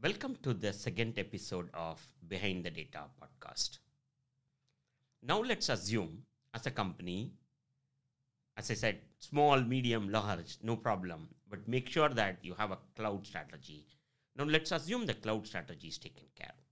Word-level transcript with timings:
Welcome 0.00 0.36
to 0.44 0.54
the 0.54 0.72
second 0.72 1.18
episode 1.18 1.70
of 1.74 2.00
Behind 2.28 2.62
the 2.62 2.70
Data 2.70 3.00
podcast. 3.20 3.78
Now, 5.24 5.40
let's 5.40 5.68
assume 5.68 6.22
as 6.54 6.64
a 6.66 6.70
company, 6.70 7.32
as 8.56 8.70
I 8.70 8.74
said, 8.74 9.00
small, 9.18 9.60
medium, 9.60 10.08
large, 10.08 10.58
no 10.62 10.76
problem, 10.76 11.26
but 11.50 11.66
make 11.66 11.88
sure 11.88 12.10
that 12.10 12.38
you 12.42 12.54
have 12.54 12.70
a 12.70 12.78
cloud 12.94 13.26
strategy. 13.26 13.86
Now, 14.36 14.44
let's 14.44 14.70
assume 14.70 15.04
the 15.04 15.14
cloud 15.14 15.48
strategy 15.48 15.88
is 15.88 15.98
taken 15.98 16.26
care. 16.36 16.54
of. 16.56 16.64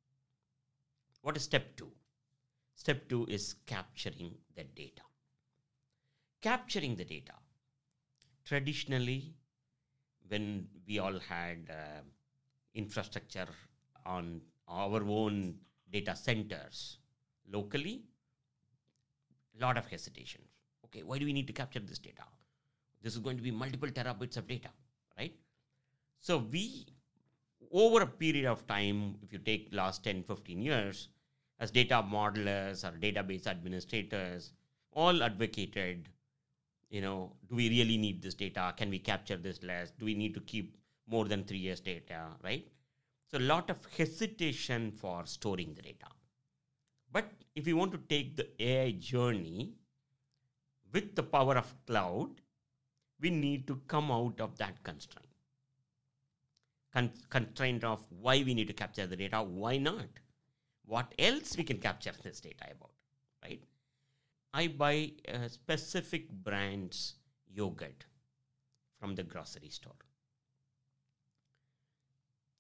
What 1.23 1.37
is 1.37 1.43
step 1.43 1.77
two? 1.77 1.91
Step 2.77 3.09
two 3.09 3.27
is 3.29 3.57
capturing 3.67 4.37
the 4.55 4.63
data. 4.63 5.03
Capturing 6.43 6.95
the 6.95 7.05
data. 7.05 7.33
Traditionally, 8.45 9.35
when 10.29 10.69
we 10.87 11.01
all 11.01 11.19
had 11.19 11.69
uh, 11.69 12.03
infrastructure 12.77 13.49
on 14.05 14.41
our 14.69 15.03
own 15.03 15.55
data 15.93 16.15
centers 16.15 16.99
locally, 17.53 18.03
a 19.59 19.65
lot 19.65 19.79
of 19.79 19.87
hesitation. 19.87 20.43
Okay, 20.85 21.03
why 21.03 21.19
do 21.19 21.25
we 21.25 21.33
need 21.33 21.47
to 21.47 21.53
capture 21.53 21.81
this 21.81 21.99
data? 21.99 22.23
This 23.03 23.15
is 23.15 23.21
going 23.21 23.37
to 23.37 23.43
be 23.43 23.51
multiple 23.51 23.89
terabytes 23.89 24.37
of 24.37 24.47
data, 24.47 24.69
right? 25.19 25.35
So 26.21 26.39
we, 26.39 26.87
over 27.73 28.03
a 28.03 28.07
period 28.07 28.47
of 28.47 28.67
time, 28.67 29.17
if 29.23 29.33
you 29.33 29.39
take 29.39 29.69
last 29.73 30.05
10, 30.05 30.23
15 30.23 30.61
years, 30.61 31.09
as 31.59 31.71
data 31.71 32.05
modelers 32.07 32.85
or 32.85 32.97
database 32.99 33.47
administrators, 33.47 34.53
all 34.93 35.23
advocated, 35.23 36.09
you 36.91 37.01
know, 37.01 37.33
do 37.49 37.57
we 37.57 37.69
really 37.69 37.97
need 37.97 38.23
this 38.23 38.35
data? 38.35 38.75
Can 38.77 38.91
we 38.91 38.99
capture 38.99 39.37
this 39.37 39.63
less? 39.63 39.91
Do 39.91 40.05
we 40.05 40.15
need 40.15 40.35
to 40.35 40.41
keep 40.41 40.77
more 41.07 41.27
than 41.27 41.45
three 41.45 41.59
years 41.59 41.81
data, 41.81 42.29
right? 42.43 42.67
So 43.31 43.39
a 43.39 43.41
lot 43.41 43.71
of 43.71 43.79
hesitation 43.97 44.93
for 44.93 45.27
storing 45.27 45.75
the 45.75 45.83
data. 45.83 46.07
But 47.13 47.31
if 47.55 47.67
you 47.67 47.77
want 47.77 47.93
to 47.93 47.99
take 47.99 48.37
the 48.37 48.49
AI 48.63 48.93
journey 48.93 49.75
with 50.93 51.15
the 51.15 51.23
power 51.23 51.57
of 51.57 51.75
cloud, 51.87 52.41
we 53.21 53.31
need 53.31 53.67
to 53.67 53.81
come 53.89 54.11
out 54.11 54.41
of 54.41 54.59
that 54.59 54.83
constraint. 54.83 55.27
Con- 56.93 57.13
constraint 57.31 57.85
of 57.85 58.07
why 58.11 58.43
we 58.43 58.55
need 58.55 58.69
to 58.69 58.73
capture 58.73 59.07
the 59.07 59.17
data, 59.17 59.43
why 59.43 59.79
not? 59.79 60.09
What 60.85 61.15
else 61.19 61.57
we 61.57 61.65
can 61.65 61.79
capture 61.79 62.13
this 62.23 62.41
data 62.41 62.65
about, 62.71 62.93
right? 63.43 63.63
I 64.55 64.69
buy 64.69 65.13
a 65.27 65.49
specific 65.49 66.31
brand's 66.31 67.15
yogurt 67.53 68.05
from 68.99 69.15
the 69.15 69.23
grocery 69.23 69.71
store 69.71 70.06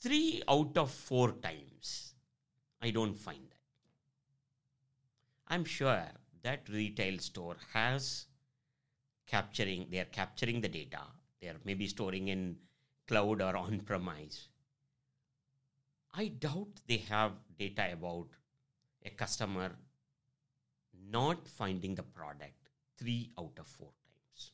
three 0.00 0.42
out 0.48 0.77
of 0.77 0.91
four 0.91 1.33
times, 1.33 2.14
I 2.83 2.91
don't 2.91 3.16
find 3.16 3.42
that. 3.50 3.56
I'm 5.48 5.64
sure 5.64 6.03
that 6.42 6.69
retail 6.69 7.19
store 7.19 7.56
has 7.72 8.27
capturing, 9.27 9.86
they 9.91 9.98
are 9.98 10.05
capturing 10.05 10.61
the 10.61 10.69
data. 10.69 11.00
They 11.41 11.48
are 11.48 11.61
maybe 11.64 11.86
storing 11.86 12.28
in 12.28 12.56
cloud 13.06 13.42
or 13.42 13.56
on 13.56 13.80
premise. 13.80 14.48
I 16.14 16.28
doubt 16.28 16.81
they 16.86 16.98
have 17.08 17.33
data 17.58 17.92
about 17.92 18.28
a 19.05 19.10
customer 19.10 19.77
not 21.10 21.47
finding 21.47 21.94
the 21.94 22.03
product 22.03 22.70
three 22.98 23.31
out 23.38 23.53
of 23.58 23.66
four 23.66 23.91
times. 23.91 24.53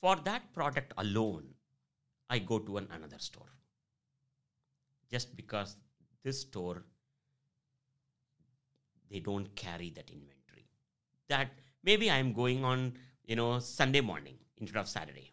For 0.00 0.16
that 0.24 0.52
product 0.54 0.94
alone, 0.96 1.48
I 2.30 2.38
go 2.38 2.58
to 2.60 2.78
an 2.78 2.88
another 2.90 3.18
store. 3.18 3.52
Just 5.10 5.36
because 5.36 5.76
this 6.22 6.40
store 6.40 6.84
they 9.10 9.20
don't 9.20 9.54
carry 9.56 9.90
that 9.90 10.08
inventory. 10.08 10.68
That 11.28 11.50
maybe 11.82 12.10
I'm 12.10 12.32
going 12.32 12.64
on, 12.64 12.94
you 13.26 13.36
know, 13.36 13.58
Sunday 13.58 14.00
morning 14.00 14.36
instead 14.58 14.78
of 14.78 14.88
Saturday. 14.88 15.32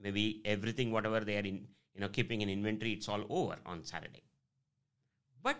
Maybe 0.00 0.40
everything, 0.44 0.92
whatever 0.92 1.20
they 1.20 1.36
are 1.36 1.40
in, 1.40 1.66
you 1.94 2.00
know, 2.00 2.08
keeping 2.08 2.40
in 2.40 2.48
inventory, 2.48 2.92
it's 2.92 3.08
all 3.08 3.24
over 3.28 3.58
on 3.66 3.84
Saturday. 3.84 4.22
But 5.42 5.58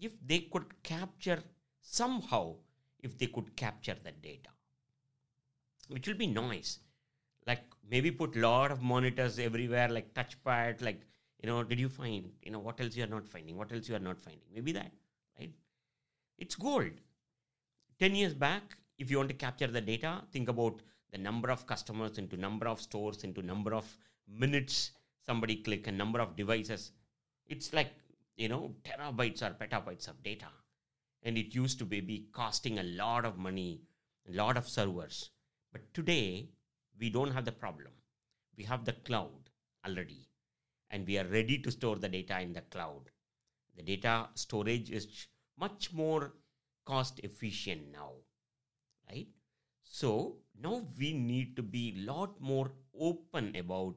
if 0.00 0.12
they 0.24 0.40
could 0.40 0.82
capture 0.82 1.42
somehow, 1.80 2.56
if 3.00 3.16
they 3.18 3.26
could 3.26 3.56
capture 3.56 3.96
that 4.04 4.20
data, 4.22 4.50
which 5.88 6.06
will 6.06 6.14
be 6.14 6.26
noise 6.26 6.78
like 7.46 7.62
maybe 7.90 8.10
put 8.10 8.36
lot 8.36 8.70
of 8.70 8.82
monitors 8.82 9.38
everywhere 9.38 9.88
like 9.88 10.12
touchpad 10.14 10.82
like 10.82 11.00
you 11.42 11.48
know 11.48 11.62
did 11.62 11.80
you 11.80 11.88
find 11.88 12.30
you 12.42 12.50
know 12.50 12.58
what 12.58 12.80
else 12.80 12.96
you 12.96 13.04
are 13.04 13.14
not 13.18 13.26
finding? 13.26 13.56
What 13.56 13.72
else 13.72 13.88
you 13.88 13.96
are 13.96 14.06
not 14.10 14.20
finding? 14.20 14.48
Maybe 14.54 14.72
that 14.72 14.92
right? 15.38 15.52
It's 16.38 16.54
gold. 16.54 16.92
10 17.98 18.14
years 18.14 18.34
back 18.34 18.76
if 18.98 19.10
you 19.10 19.16
want 19.18 19.28
to 19.28 19.34
capture 19.34 19.66
the 19.66 19.80
data 19.80 20.22
think 20.32 20.48
about 20.48 20.80
the 21.12 21.18
number 21.18 21.50
of 21.50 21.66
customers 21.66 22.18
into 22.18 22.36
number 22.36 22.68
of 22.68 22.80
stores 22.80 23.24
into 23.24 23.42
number 23.42 23.74
of 23.74 23.86
minutes 24.28 24.92
somebody 25.26 25.56
click 25.56 25.86
a 25.86 25.92
number 25.92 26.20
of 26.20 26.36
devices. 26.36 26.92
It's 27.46 27.72
like 27.72 27.92
you 28.36 28.48
know 28.48 28.74
terabytes 28.84 29.42
or 29.42 29.54
petabytes 29.54 30.08
of 30.08 30.22
data. 30.22 30.46
And 31.22 31.36
it 31.36 31.54
used 31.54 31.78
to 31.80 31.84
be 31.84 32.28
costing 32.32 32.78
a 32.78 32.82
lot 32.82 33.26
of 33.26 33.36
money 33.36 33.82
a 34.28 34.36
lot 34.36 34.56
of 34.56 34.68
servers. 34.68 35.30
But 35.72 35.92
today 35.94 36.50
we 37.00 37.10
don't 37.10 37.32
have 37.32 37.44
the 37.44 37.52
problem. 37.52 37.92
We 38.56 38.64
have 38.64 38.84
the 38.84 38.92
cloud 38.92 39.50
already, 39.86 40.28
and 40.90 41.06
we 41.06 41.18
are 41.18 41.26
ready 41.26 41.58
to 41.58 41.70
store 41.70 41.96
the 41.96 42.08
data 42.08 42.40
in 42.40 42.52
the 42.52 42.60
cloud. 42.60 43.10
The 43.76 43.82
data 43.82 44.28
storage 44.34 44.90
is 44.90 45.26
much 45.58 45.92
more 45.92 46.34
cost 46.84 47.20
efficient 47.22 47.90
now, 47.92 48.12
right? 49.10 49.28
So 49.82 50.36
now 50.60 50.82
we 50.98 51.12
need 51.12 51.56
to 51.56 51.62
be 51.62 51.96
a 51.96 52.12
lot 52.12 52.40
more 52.40 52.72
open 52.98 53.56
about 53.56 53.96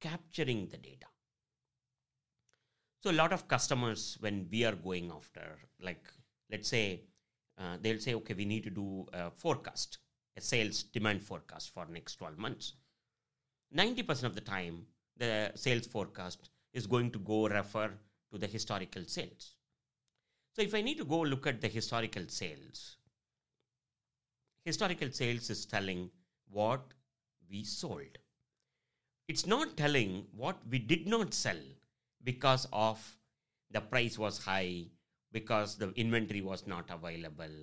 capturing 0.00 0.68
the 0.68 0.78
data. 0.78 1.06
So 3.02 3.10
a 3.10 3.12
lot 3.12 3.32
of 3.32 3.48
customers, 3.48 4.16
when 4.20 4.48
we 4.50 4.64
are 4.64 4.74
going 4.74 5.10
after, 5.14 5.58
like 5.80 6.04
let's 6.50 6.68
say, 6.68 7.02
uh, 7.58 7.76
they'll 7.80 7.98
say, 7.98 8.14
okay, 8.14 8.34
we 8.34 8.44
need 8.44 8.64
to 8.64 8.70
do 8.70 9.06
a 9.12 9.30
forecast 9.30 9.98
sales 10.40 10.82
demand 10.82 11.22
forecast 11.22 11.72
for 11.72 11.86
next 11.86 12.16
12 12.16 12.38
months. 12.38 12.74
90% 13.76 14.24
of 14.24 14.34
the 14.34 14.40
time 14.40 14.86
the 15.16 15.52
sales 15.54 15.86
forecast 15.86 16.50
is 16.72 16.86
going 16.86 17.10
to 17.10 17.18
go 17.18 17.46
refer 17.48 17.90
to 18.32 18.38
the 18.38 18.46
historical 18.46 19.04
sales. 19.06 19.54
So 20.52 20.62
if 20.62 20.74
i 20.74 20.80
need 20.80 20.98
to 20.98 21.04
go 21.04 21.20
look 21.20 21.46
at 21.46 21.60
the 21.60 21.68
historical 21.68 22.24
sales 22.28 22.96
historical 24.64 25.10
sales 25.10 25.50
is 25.50 25.64
telling 25.66 26.10
what 26.50 26.82
we 27.50 27.64
sold. 27.64 28.18
It's 29.28 29.46
not 29.46 29.76
telling 29.76 30.26
what 30.36 30.58
we 30.68 30.78
did 30.78 31.06
not 31.06 31.34
sell 31.34 31.60
because 32.24 32.66
of 32.72 32.98
the 33.70 33.80
price 33.80 34.18
was 34.18 34.38
high 34.44 34.86
because 35.32 35.76
the 35.76 35.92
inventory 35.92 36.40
was 36.40 36.66
not 36.66 36.90
available 36.90 37.56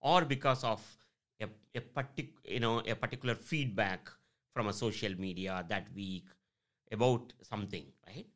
or 0.00 0.24
because 0.24 0.64
of 0.64 0.80
a, 1.42 1.48
a 1.74 1.80
partic- 1.80 2.40
you 2.44 2.60
know 2.60 2.80
a 2.80 2.94
particular 2.94 3.34
feedback 3.34 4.10
from 4.54 4.68
a 4.68 4.72
social 4.72 5.14
media 5.18 5.64
that 5.68 5.86
week 5.94 6.26
about 6.92 7.32
something 7.42 7.86
right? 8.06 8.26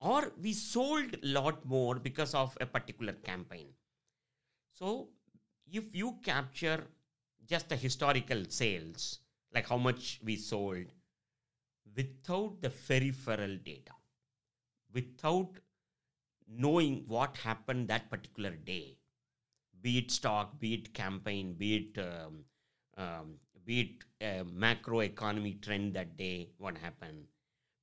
Or 0.00 0.32
we 0.36 0.54
sold 0.54 1.22
lot 1.22 1.64
more 1.64 2.00
because 2.00 2.34
of 2.34 2.58
a 2.60 2.66
particular 2.66 3.12
campaign. 3.12 3.74
So 4.72 5.10
if 5.70 5.94
you 5.94 6.20
capture 6.22 6.86
just 7.46 7.68
the 7.68 7.76
historical 7.76 8.44
sales 8.48 9.18
like 9.52 9.68
how 9.68 9.76
much 9.76 10.20
we 10.24 10.36
sold 10.36 10.86
without 11.96 12.60
the 12.62 12.70
peripheral 12.70 13.56
data 13.56 13.92
without 14.92 15.60
knowing 16.48 17.04
what 17.08 17.36
happened 17.38 17.88
that 17.88 18.10
particular 18.10 18.50
day 18.50 18.97
be 19.80 19.98
it 19.98 20.10
stock, 20.10 20.58
be 20.58 20.74
it 20.74 20.94
campaign, 20.94 21.54
be 21.54 21.76
it 21.76 21.98
um, 22.02 22.44
um, 22.96 23.34
be 23.64 23.80
it 24.20 24.46
macro 24.52 25.00
economy 25.00 25.58
trend 25.62 25.94
that 25.94 26.16
day, 26.16 26.48
what 26.58 26.76
happened. 26.78 27.26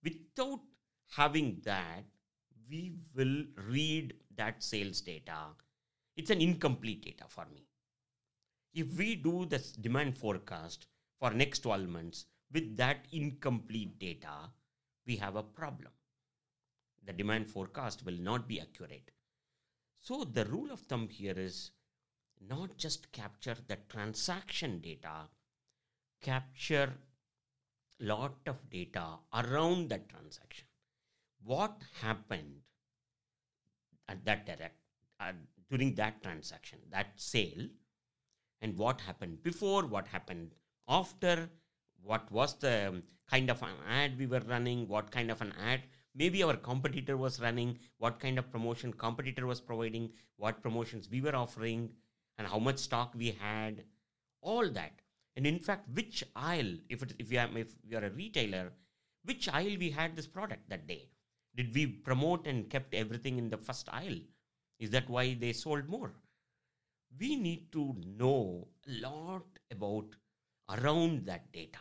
Without 0.03 0.61
having 1.15 1.61
that, 1.63 2.03
we 2.69 2.93
will 3.15 3.43
read 3.67 4.13
that 4.35 4.63
sales 4.63 5.01
data. 5.01 5.37
It's 6.17 6.31
an 6.31 6.41
incomplete 6.41 7.03
data 7.05 7.25
for 7.27 7.45
me. 7.53 7.67
If 8.73 8.97
we 8.97 9.15
do 9.15 9.45
the 9.45 9.63
demand 9.79 10.17
forecast 10.17 10.87
for 11.19 11.31
next 11.31 11.59
12 11.59 11.87
months 11.87 12.25
with 12.51 12.75
that 12.77 13.05
incomplete 13.11 13.99
data, 13.99 14.49
we 15.05 15.15
have 15.17 15.35
a 15.35 15.43
problem. 15.43 15.91
The 17.05 17.13
demand 17.13 17.49
forecast 17.49 18.05
will 18.05 18.17
not 18.17 18.47
be 18.47 18.59
accurate. 18.59 19.11
So 20.01 20.23
the 20.23 20.45
rule 20.45 20.71
of 20.71 20.81
thumb 20.81 21.07
here 21.09 21.37
is 21.37 21.71
not 22.41 22.77
just 22.77 23.11
capture 23.11 23.55
the 23.67 23.77
transaction 23.89 24.79
data, 24.79 25.29
capture 26.21 26.93
lot 27.99 28.35
of 28.45 28.69
data 28.69 29.05
around 29.33 29.89
that 29.89 30.09
transaction. 30.09 30.65
what 31.43 31.81
happened 32.01 32.61
at 34.09 34.25
that 34.25 34.45
direct 34.45 34.79
uh, 35.19 35.31
during 35.69 35.93
that 35.95 36.21
transaction, 36.23 36.79
that 36.91 37.07
sale, 37.15 37.67
and 38.61 38.77
what 38.77 39.01
happened 39.01 39.41
before, 39.43 39.85
what 39.85 40.07
happened 40.07 40.51
after, 40.87 41.49
what 42.03 42.31
was 42.31 42.55
the 42.55 42.87
um, 42.87 43.03
kind 43.29 43.49
of 43.49 43.61
an 43.61 43.69
ad 43.87 44.17
we 44.17 44.25
were 44.25 44.41
running, 44.47 44.87
what 44.87 45.11
kind 45.11 45.29
of 45.31 45.41
an 45.41 45.53
ad 45.63 45.81
maybe 46.15 46.41
our 46.43 46.55
competitor 46.55 47.17
was 47.17 47.41
running, 47.41 47.77
what 47.97 48.19
kind 48.19 48.39
of 48.39 48.49
promotion 48.51 48.93
competitor 48.93 49.45
was 49.45 49.59
providing, 49.59 50.09
what 50.37 50.61
promotions 50.63 51.09
we 51.09 51.21
were 51.21 51.35
offering, 51.35 51.89
and 52.37 52.47
how 52.47 52.59
much 52.59 52.79
stock 52.79 53.13
we 53.15 53.31
had, 53.31 53.83
all 54.41 54.69
that. 54.69 55.01
And 55.35 55.45
in 55.45 55.59
fact, 55.59 55.89
which 55.93 56.23
aisle, 56.35 56.75
if, 56.89 57.03
it, 57.03 57.13
if, 57.19 57.31
you 57.31 57.39
are, 57.39 57.49
if 57.57 57.69
you 57.87 57.97
are 57.97 58.05
a 58.05 58.09
retailer, 58.09 58.71
which 59.23 59.49
aisle 59.49 59.77
we 59.79 59.89
had 59.89 60.15
this 60.15 60.27
product 60.27 60.69
that 60.69 60.87
day? 60.87 61.09
Did 61.55 61.73
we 61.73 61.87
promote 61.87 62.47
and 62.47 62.69
kept 62.69 62.93
everything 62.93 63.37
in 63.37 63.49
the 63.49 63.57
first 63.57 63.89
aisle? 63.91 64.19
Is 64.79 64.89
that 64.91 65.09
why 65.09 65.33
they 65.33 65.53
sold 65.53 65.87
more? 65.87 66.13
We 67.17 67.35
need 67.37 67.71
to 67.71 67.95
know 68.17 68.67
a 68.87 68.91
lot 69.01 69.45
about 69.71 70.07
around 70.69 71.25
that 71.27 71.51
data. 71.53 71.79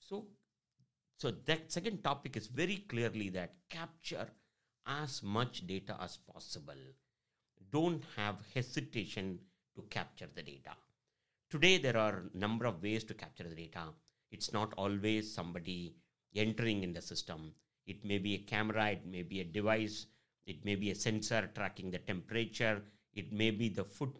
So, 0.00 0.26
so 1.18 1.30
that 1.30 1.70
second 1.70 2.02
topic 2.02 2.36
is 2.36 2.48
very 2.48 2.84
clearly 2.88 3.28
that 3.30 3.54
capture 3.68 4.28
as 4.86 5.22
much 5.22 5.66
data 5.66 5.96
as 6.00 6.16
possible. 6.16 6.74
Don't 7.70 8.02
have 8.16 8.36
hesitation 8.54 9.38
to 9.76 9.82
capture 9.90 10.28
the 10.34 10.42
data. 10.42 10.72
Today 11.50 11.78
there 11.78 11.96
are 11.96 12.24
a 12.34 12.38
number 12.38 12.66
of 12.66 12.82
ways 12.82 13.04
to 13.04 13.14
capture 13.14 13.48
the 13.48 13.54
data. 13.54 13.84
It's 14.30 14.52
not 14.52 14.74
always 14.76 15.32
somebody 15.32 15.94
entering 16.36 16.82
in 16.82 16.92
the 16.92 17.00
system. 17.02 17.52
It 17.86 18.04
may 18.04 18.18
be 18.18 18.34
a 18.34 18.38
camera, 18.38 18.90
it 18.90 19.06
may 19.06 19.22
be 19.22 19.40
a 19.40 19.44
device, 19.44 20.06
it 20.46 20.64
may 20.64 20.74
be 20.74 20.90
a 20.90 20.94
sensor 20.94 21.50
tracking 21.54 21.90
the 21.90 21.98
temperature, 21.98 22.82
it 23.14 23.32
may 23.32 23.50
be 23.50 23.68
the 23.68 23.84
foot, 23.84 24.14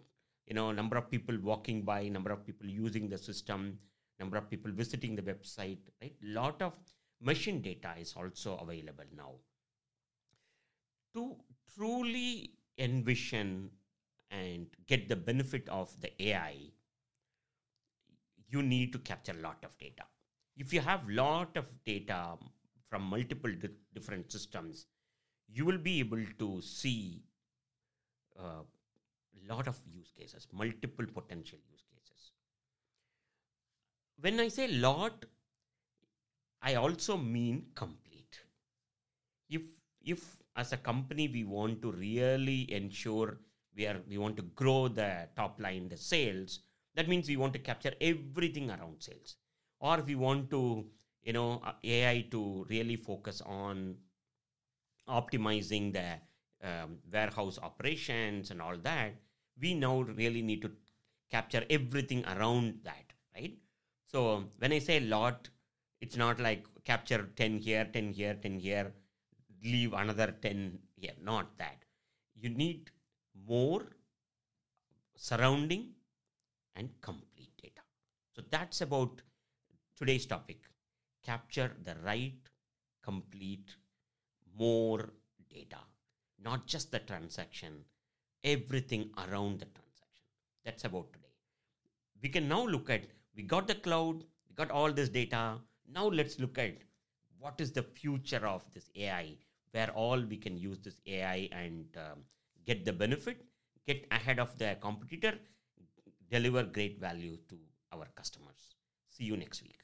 you 0.47 0.55
know, 0.55 0.73
number 0.73 0.97
of 0.97 1.11
people 1.11 1.37
walking 1.43 1.83
by, 1.83 2.09
number 2.09 2.31
of 2.31 2.47
people 2.47 2.67
using 2.67 3.09
the 3.09 3.19
system, 3.19 3.79
number 4.19 4.37
of 4.37 4.49
people 4.49 4.73
visiting 4.73 5.15
the 5.15 5.23
website, 5.23 5.79
right? 6.01 6.15
Lot 6.23 6.63
of 6.63 6.79
machine 7.21 7.61
data 7.61 7.95
is 7.99 8.15
also 8.17 8.57
available 8.57 9.05
now. 9.15 9.33
To 11.15 11.37
truly 11.75 12.58
envision 12.79 13.71
and 14.31 14.67
get 14.87 15.09
the 15.09 15.17
benefit 15.17 15.69
of 15.69 16.01
the 16.01 16.11
AI, 16.23 16.57
you 18.49 18.63
need 18.63 18.93
to 18.93 18.99
capture 18.99 19.33
a 19.33 19.43
lot 19.43 19.59
of 19.65 19.77
data. 19.79 20.05
If 20.57 20.73
you 20.73 20.81
have 20.81 21.09
lot 21.09 21.57
of 21.57 21.69
data 21.85 22.37
from 22.89 23.03
multiple 23.03 23.51
di- 23.53 23.69
different 23.95 24.33
systems, 24.33 24.87
you 25.47 25.65
will 25.65 25.79
be 25.79 26.01
able 26.01 26.25
to 26.39 26.61
see 26.63 27.23
a 28.39 28.43
uh, 28.43 28.63
lot 29.49 29.69
of 29.69 29.77
use 29.87 30.13
cases, 30.17 30.47
multiple 30.53 31.07
potential 31.07 31.59
use 31.71 31.85
cases. 31.95 32.33
When 34.21 34.41
I 34.41 34.49
say 34.49 34.69
lot, 34.69 35.25
I 36.61 36.75
also 36.75 37.17
mean 37.17 37.67
complete. 37.75 38.41
If 39.49 39.63
if 40.03 40.37
as 40.59 40.73
a 40.73 40.77
company 40.77 41.29
we 41.29 41.45
want 41.45 41.81
to 41.81 41.93
really 41.93 42.61
ensure 42.73 43.39
we 43.77 43.87
are 43.87 44.01
we 44.09 44.19
want 44.19 44.37
to 44.37 44.43
grow 44.61 44.89
the 44.89 45.29
top 45.37 45.61
line, 45.61 45.89
the 45.89 45.97
sales, 45.97 46.61
that 46.97 47.09
means 47.09 47.29
we 47.29 47.37
want 47.37 47.53
to 47.53 47.61
capture 47.61 47.93
everything 48.01 48.71
around 48.71 48.97
sales. 48.99 49.37
Or 49.79 50.03
we 50.05 50.17
want 50.17 50.51
to, 50.51 50.87
you 51.23 51.33
know, 51.33 51.63
uh, 51.65 51.73
AI 51.85 52.27
to 52.33 52.67
really 52.69 52.97
focus 52.97 53.41
on 53.47 53.95
optimizing 55.09 55.93
the 55.93 56.09
um, 56.69 56.99
warehouse 57.13 57.59
operations 57.63 58.51
and 58.51 58.61
all 58.61 58.77
that, 58.79 59.13
we 59.61 59.75
now 59.75 60.01
really 60.01 60.43
need 60.43 60.61
to 60.63 60.73
capture 61.31 61.65
everything 61.71 62.25
around 62.27 62.81
that, 62.83 63.13
right? 63.37 63.57
So 64.07 64.45
when 64.59 64.73
I 64.73 64.81
say 64.81 64.99
lot, 64.99 65.49
it's 66.01 66.17
not 66.17 66.41
like 66.41 66.67
capture 66.85 67.29
10 67.37 67.59
here, 67.59 67.85
10 67.93 68.13
here, 68.13 68.35
10 68.35 68.59
here, 68.59 68.93
leave 69.63 69.93
another 69.93 70.35
10 70.43 70.79
here. 70.97 71.13
Not 71.23 71.57
that. 71.59 71.85
You 72.35 72.51
need 72.51 72.91
more 73.47 73.83
surrounding 75.17 75.91
and 76.77 76.89
complete 77.01 77.51
data. 77.61 77.83
So 78.35 78.43
that's 78.51 78.81
about 78.81 79.23
today's 79.97 80.27
topic. 80.27 80.59
Capture 81.25 81.73
the 81.85 81.97
right, 82.05 82.39
complete, 83.03 83.75
more 84.57 85.11
data. 85.53 85.79
Not 86.43 86.67
just 86.67 86.93
the 86.93 87.01
transaction, 87.01 87.85
everything 88.45 89.11
around 89.19 89.61
the 89.61 89.67
transaction. 89.67 90.27
That's 90.65 90.85
about 90.85 91.13
today. 91.13 91.35
We 92.23 92.29
can 92.29 92.49
now 92.49 92.65
look 92.67 92.91
at 92.91 93.07
we 93.35 93.43
got 93.45 93.69
the 93.69 93.75
cloud, 93.77 94.25
we 94.49 94.55
got 94.57 94.71
all 94.71 94.93
this 94.93 95.09
data, 95.09 95.59
now 95.93 96.07
let's 96.07 96.41
look 96.41 96.59
at 96.59 96.79
what 97.39 97.61
is 97.61 97.71
the 97.71 97.83
future 97.83 98.45
of 98.45 98.65
this 98.75 98.91
AI, 98.97 99.37
where 99.73 99.91
all 99.91 100.21
we 100.21 100.37
can 100.37 100.57
use 100.57 100.79
this 100.79 101.01
AI 101.07 101.49
and 101.53 101.87
um, 101.97 102.25
get 102.67 102.85
the 102.85 102.93
benefit, 102.93 103.45
get 103.87 104.07
ahead 104.11 104.39
of 104.39 104.57
the 104.59 104.77
competitor, 104.81 105.39
deliver 106.31 106.63
great 106.65 106.99
value 107.01 107.39
to 107.49 107.57
our 107.93 108.07
customers. 108.15 108.75
See 109.11 109.25
you 109.25 109.37
next 109.37 109.63
week. 109.63 109.79